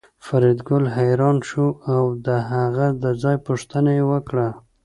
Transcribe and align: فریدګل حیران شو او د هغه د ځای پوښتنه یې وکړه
فریدګل 0.25 0.83
حیران 0.95 1.37
شو 1.49 1.65
او 1.93 2.03
د 2.25 2.27
هغه 2.51 2.87
د 3.03 3.05
ځای 3.21 3.37
پوښتنه 3.47 3.89
یې 3.97 4.03
وکړه 4.11 4.47